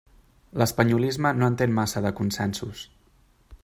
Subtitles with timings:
[0.61, 2.87] L'espanyolisme no entén massa de consensos.